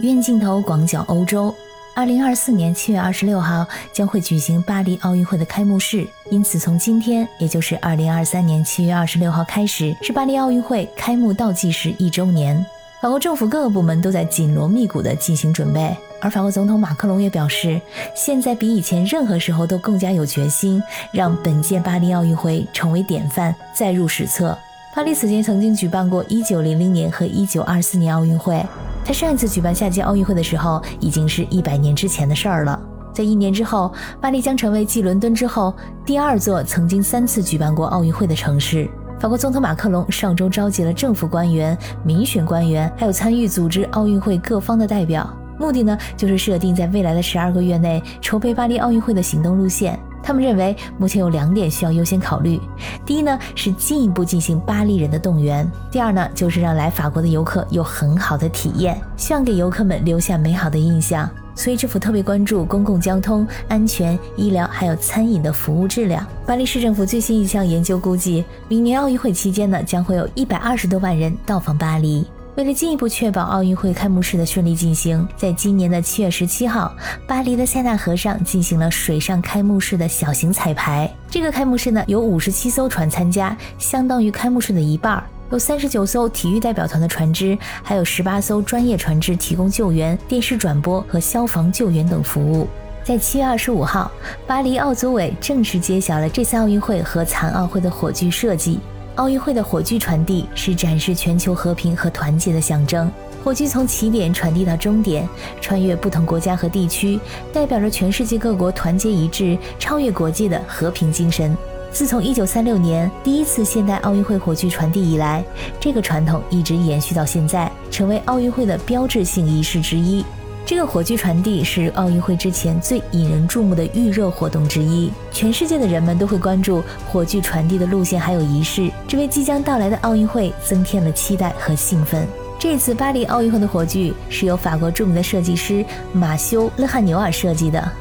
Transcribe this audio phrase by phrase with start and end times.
[0.00, 1.54] 远镜头广角欧洲，
[1.94, 12.64] 二零二四年七月二十六号将会举行巴黎奥运会的开幕式，因此从今天，也就是二零二三年七月二十六号开始，是巴黎奥运会开幕倒计时一周年。
[13.00, 17.80] 法国政府各个部门都在紧锣密鼓地进行准备，而法国总统马克龙也表示，
[18.16, 20.82] 现在比以前任何时候都更加有决心，
[21.12, 24.58] 让本届巴黎奥运会成为典范，载入史册。
[24.94, 28.64] 巴黎此前曾经举办过一九零零年和一九二四年奥运会。
[29.04, 32.80] 在上一次举办夏季奥运会的时候，已经是一百年之前的事儿了。
[33.12, 35.72] 在一年之后，巴黎将成为继伦敦之后
[36.06, 38.88] 第二座曾经三次举办过奥运会的城市。
[39.20, 49.98] 法国总统马克龙上周召集了政府官员、民选官员，还有参与组织奥运会各方的代表，目的呢就是设定在未来的十二个月内筹备巴黎奥运会的行动路线。
[50.24, 52.58] 他们认为，目前有两点需要优先考虑。
[53.04, 61.28] 第一呢，是进一步进行巴黎人的动员；第二呢，就是让来法国的游客有很好的体验，希望给游客们留下美好的印象。
[61.54, 66.26] 所以，政府特别关注公共交通安全、医疗还有餐饮的服务质量。
[66.46, 72.26] 巴黎市政府最新一项研究估计，明年奥运会期间呢，将会有一百二十多万人到访巴黎。
[72.56, 76.94] 为了进一步确保奥运会开幕式的顺利进行，在今年的七月十七号，
[77.26, 81.12] 巴黎的塞纳河上进行了水上开幕式的小型彩排。
[81.28, 85.22] 这个开幕式呢，有五十七艘船参加，相当于开幕式的一半。
[85.50, 92.68] 有三十九艘体育代表团的船只，还有十八艘专业船只提供救援、电视转播和消防救援等服务。
[93.02, 94.10] 在七月二十五号，
[94.46, 98.78] 巴黎奥组委正式揭晓了这次奥运会和残奥会的火炬设计。
[99.16, 103.10] 奥运会的火炬传递是展示全球和平和团结的象征。
[103.44, 105.28] 火炬从起点传递到终点，
[105.60, 107.20] 穿越不同国家和地区，
[107.52, 111.56] 代表着全世界各国团结一致、超越国界的和平精神。
[111.92, 115.44] 自从1936年第一次现代奥运会火炬传递以来，
[115.78, 120.24] 这个传统一直延续到现在，成为奥运会的标志性仪式之一。
[120.66, 132.26] 这个火炬传递是奥运会之前最引人注目的预热活动之一，全世界的人们都会关注火炬传递的路线还有仪式，这为即将到来的奥运会增添了期待和兴奋。
[132.58, 137.92] 这次巴黎奥运会的火炬是由法国著名的设计师马修·勒汉纽尔设计的。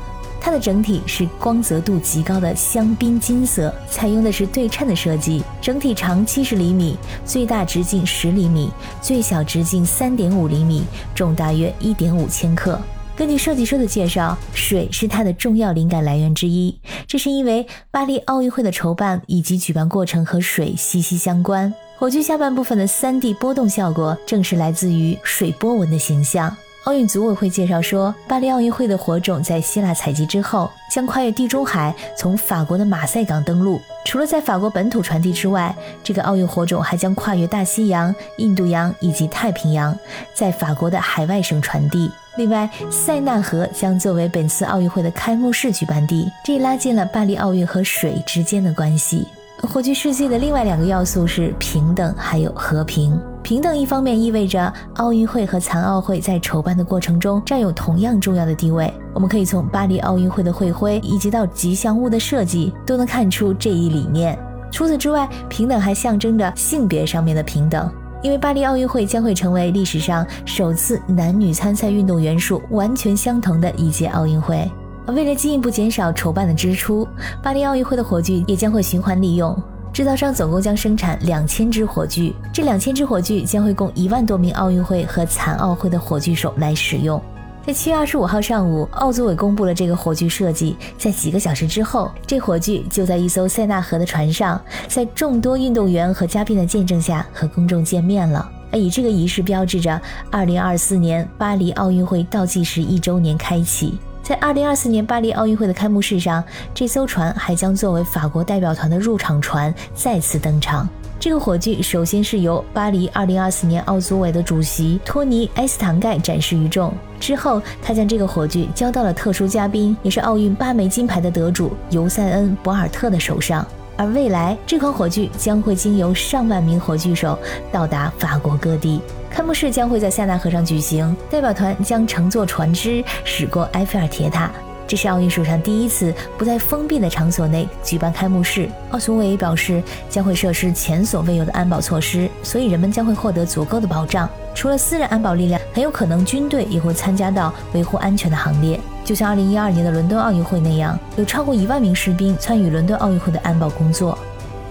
[0.46, 8.70] 它的整体是光泽度极高的香槟金色，采用的是对称的设计，整体长七十厘米，最大直径十厘米，
[9.02, 10.84] 最小直径三点五厘米，
[11.16, 12.78] 重大约一点五千克。
[13.16, 16.78] 根据设计师的介绍，水是它的重要灵感来源之一，
[17.08, 21.74] 这是因为巴黎奥运会的筹办以及举办过程和水息息相关。
[21.98, 26.54] 火炬下半部分的三 D 波动效果，正是来自于水波纹的形象。
[26.86, 33.80] 奥运组委会介绍说，巴黎奥运会的火种在希腊采集之后，将跨越地中海，从法国的马赛港登陆。
[34.04, 35.74] 除了在法国本土传递之外，
[36.04, 39.98] 这个奥运火种还将跨越大西洋、印度洋以及太平洋，
[40.34, 42.12] 在法国的海外省传递。
[42.36, 49.26] 另外，塞纳河将作为本次奥运会的开幕式举办地，这拉近了巴黎奥运和水之间的关系。
[49.62, 53.18] 火炬世界的另外两个要素是平等还有和平。
[53.44, 58.92] 平等一方面意味着奥运会和残奥会在筹办的过程中占有同样重要的地位。
[59.14, 64.40] 我们可以从巴黎奥运会的会徽以及到吉祥物的设计都能看出这一理念。
[64.72, 74.72] 除此之外，平等还象征着性别上面的平等，因为巴黎奥运会将会成为历史上首次男女参赛运动员数完全相同的一届奥运会。
[75.08, 77.06] 为了进一步减少筹办的支出，
[77.44, 79.62] 巴黎奥运会的火炬也将会循环利用。
[79.94, 87.22] 制造商总共将生产两千支火炬，这两千支火炬将会供一万多名奥运会和残奥会的火炬手来使用。
[87.64, 90.76] 在七月二十五号上午，奥组委公布了这个火炬设计。
[90.98, 98.50] 在几个小时之后，这火炬就在一艘塞纳河的船上，在众多运动员和嘉宾的见证下和公众见面了。
[98.72, 100.02] 而以这个仪式标志着
[100.32, 104.00] 二零二四年巴黎奥运会倒计时一周年开启。
[104.24, 106.42] 在二零二四年巴黎奥运会的开幕式上，
[106.74, 110.88] 这艘船还将作为法国代表团的入场船再次登场。
[111.20, 123.66] 这个火炬首先是由巴黎二零二四年奥组委的主席托尼·埃斯坦盖展示于众，之后他将这个火炬交到了特殊嘉宾，也是奥运八枚金牌的得主尤塞恩·博尔特的手上。
[123.96, 127.38] 而未来，这款火炬将会经由上万名火炬手
[127.72, 129.02] 到达法国各地。
[129.30, 134.52] 开幕式将会在塞纳河上举行，代表团将乘坐船只驶过埃菲尔铁塔。
[134.88, 138.70] 这是奥运史上第一次不在封闭的场所内举办开幕式。
[138.92, 144.30] 奥组委表示，将会设施前所未有的安保措施，所以人们将会获得足够的保障。
[144.54, 148.80] 除了私人安保力量，很有可能军队也会参加到维护安全的行列。
[149.04, 154.18] 就像2012年的伦敦奥运会那样，有超过一万名士兵参与伦敦奥运会的安保工作。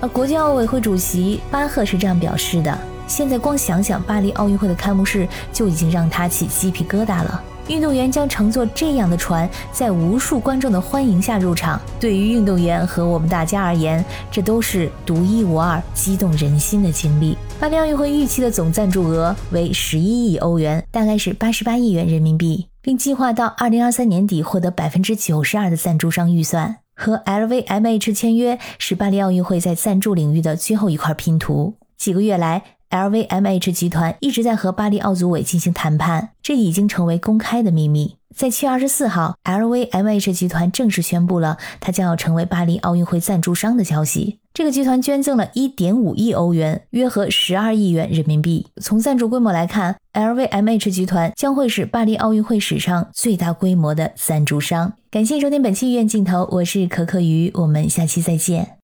[0.00, 2.78] 而国际奥委会主席巴赫是这样表示的。
[3.08, 7.42] 现在光想想巴黎奥运会的开幕式，就已经让他起鸡皮疙瘩了。
[7.72, 11.80] 运动员将乘坐这样的船，在无数观众的欢迎下入场。
[11.98, 17.34] 对于运动员和我们大家而言，这都是独一无二、激动人心的经历。
[17.58, 26.76] 巴黎奥运会预期的总赞助额为十一亿欧元，大概是八十八亿元人民币，并计划到二零二三年底获得百分之九十二的赞助商预算。
[26.94, 31.76] 和 LVMH 签约是巴黎奥运会在赞助领域的最后一块拼图。
[31.96, 32.62] 几个月来
[32.92, 38.18] ，LVMH 集团一直在和巴黎奥组委进行谈判，这已经成为公开的秘密。
[38.34, 44.38] 在七月二十四号，LVMH 集团正式宣布了它将要成为巴黎奥运会赞助商的消息。
[44.54, 48.68] 这个集团捐赠了一点五亿欧元，约合十二亿元人民币。
[48.80, 54.94] 从赞助规模来看，LVMH 集团将会是巴黎奥运会史上最大规模的赞助商。
[55.10, 58.78] 感谢收听本期《医院镜头》，我是可可鱼，我们下期再见。